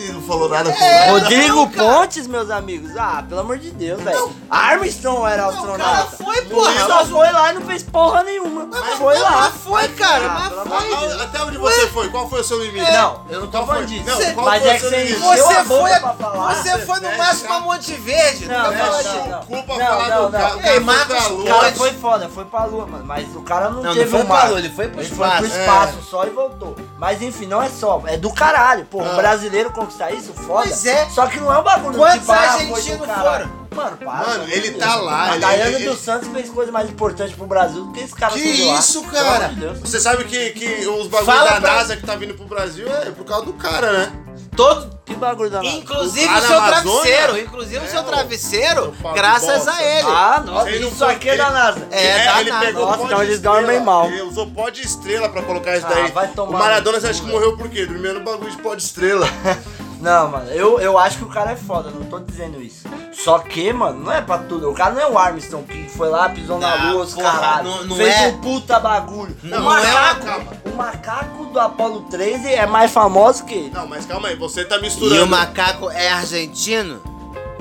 [0.02, 1.12] Ele não falou nada com É, nada?
[1.12, 1.70] Rodrigo.
[1.72, 2.92] Pontes, meus amigos.
[2.98, 4.34] Ah, pelo amor de Deus, velho.
[4.50, 6.18] Armstrong era Não, o cara astronauta.
[6.24, 6.80] foi, porra.
[6.80, 8.66] Só mas- foi lá e não fez porra nenhuma.
[8.66, 9.32] mas- foi mas- lá.
[9.42, 10.72] mas foi, cara, Ah, mas pelo foi.
[10.78, 11.22] amor de Deus.
[11.22, 12.10] A- Até onde você foi?
[12.10, 12.92] Qual foi o seu limite?
[12.92, 14.00] Não, eu não tô Qual falando foi?
[14.00, 14.06] disso.
[14.22, 15.18] Não, qual mas foi é o que seu você limite?
[15.20, 16.56] encheu a Você boca foi, pra falar.
[16.56, 17.18] você foi no Fecha.
[17.18, 18.46] máximo a Monte Verde.
[18.48, 19.30] Não, Não, fala não, assim.
[19.30, 19.40] não.
[19.44, 20.46] Culpa Não, falar não, do cara.
[20.46, 21.46] O cara Ei, foi Marcos, pra O lua.
[21.46, 23.06] cara foi foda, foi pra lua, mano.
[23.06, 24.50] Mas o cara não, Não, não teve foi um pra mar.
[24.50, 25.38] lua, ele foi pro Ele espaço.
[25.38, 26.76] foi pro espaço só e voltou.
[26.98, 28.02] Mas enfim, não é só.
[28.06, 28.86] É do caralho.
[28.86, 29.12] Pô, Ah.
[29.14, 30.64] o brasileiro conquistar isso, foda.
[30.68, 31.10] Pois é.
[31.10, 33.62] Só que não é um bagulho Quantos tipo, ah, argentinos foram?
[33.76, 34.28] Mano, para.
[34.28, 37.46] Mano, ele tá lá, A ele- Daiane ele- dos Santos fez coisa mais importante pro
[37.46, 38.80] Brasil do que esse cara Que lá.
[38.80, 39.48] isso, Pelo cara?
[39.50, 39.66] de.
[39.80, 43.12] Você sabe que, que os bagulhos da pra- NASA que tá vindo pro Brasil é
[43.12, 44.12] por causa do cara, né?
[44.56, 47.02] Todo, Que bagulho da inclusive Lá o seu Amazônia?
[47.02, 49.72] travesseiro, inclusive o É, seu o- travesseiro, o graças bosta.
[49.74, 50.08] a ele.
[50.08, 51.88] Ah, nossa, Ele não isso aqui é da NASA.
[51.92, 52.66] É, da ele NASA.
[52.66, 54.08] pegou Nossa, pó então de eles dormem mal.
[54.08, 56.12] Ele usou pó de estrela pra colocar isso Ah, daí.
[56.12, 57.86] vai o tomar Maradona, no você acha que morreu por quê?
[57.86, 59.28] Dormindo no bagulho de pó de estrela.
[60.02, 62.88] Não, mano, eu, eu acho que o cara é foda, não tô dizendo isso.
[63.14, 64.70] Só que, mano, não é pra tudo.
[64.70, 67.32] O cara não é o Armstrong que foi lá, pisou na Não, lua, os porra,
[67.32, 67.64] caralho.
[67.70, 68.28] não- não fez é.
[68.30, 69.38] um puta bagulho.
[69.44, 73.54] Não, o não é uma macaco, o macaco do Apollo 13 é mais famoso que
[73.54, 73.70] ele.
[73.70, 75.24] Não, mas calma aí, você tá E misturando.
[75.24, 77.00] o macaco é argentino?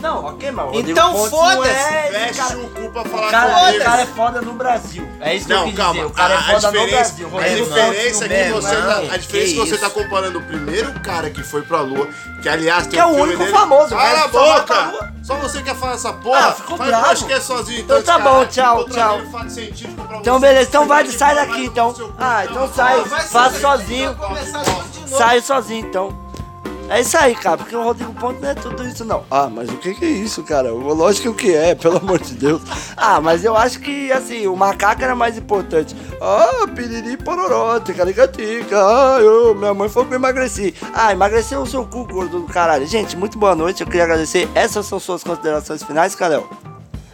[0.00, 1.68] Não, ok, mas Rodrigo Então foda-se.
[1.70, 3.78] é esse Fecha o cu pra falar cara, comigo.
[3.80, 5.08] o cara é foda no Brasil.
[5.20, 5.92] É isso que eu Não, quis calma.
[5.94, 6.06] dizer.
[6.06, 7.26] O cara a, é foda a no diferença, Brasil.
[7.26, 10.38] a Rodrigo diferença é que você tá, a diferença é que que você tá comparando
[10.38, 12.08] o primeiro cara que foi pra lua,
[12.42, 15.14] que aliás tem Que é o único famoso, Cala a vai pra boca!
[15.22, 16.48] Só você quer falar essa porra?
[16.48, 17.06] Ah, ficou Faz bravo.
[17.06, 19.20] podcast sozinho, Então esse tá bom, tchau, Tô tchau.
[20.20, 21.94] Então beleza, então vai, sai daqui então.
[22.18, 22.64] Ah, então.
[22.64, 23.04] então sai.
[23.52, 24.14] Ser- sozinho.
[24.14, 25.16] vai começar tudo de novo.
[25.18, 26.29] Sai sozinho então.
[26.90, 29.22] É isso aí, cara, porque o Rodrigo Ponte não é tudo isso, não.
[29.31, 30.72] Ah, mas o que, que é isso, cara?
[30.72, 32.61] Lógico que é, pelo amor de Deus.
[32.96, 35.94] Ah, mas eu acho que, assim, o macaco era mais importante.
[36.20, 38.76] Ah, piriri pororó, tica-lica-tica.
[38.76, 40.74] Ah, eu, minha mãe falou que eu emagreci.
[40.92, 42.85] Ah, emagreceu o seu cu, gordo do caralho.
[42.88, 44.48] Gente, muito boa noite, eu queria agradecer.
[44.53, 46.50] Essas são suas considerações finais, Carel?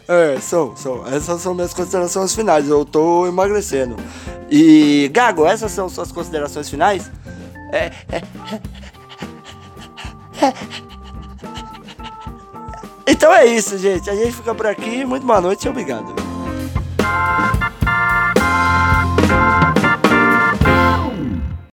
[0.08, 1.06] É, são, são.
[1.06, 2.66] Essas são minhas considerações finais.
[2.66, 3.94] Eu tô emagrecendo.
[4.50, 7.10] E, Gago, essas são suas considerações finais?
[7.72, 8.22] É, é,
[13.06, 14.10] então é isso, gente.
[14.10, 15.04] A gente fica por aqui.
[15.04, 16.25] Muito boa noite e obrigado.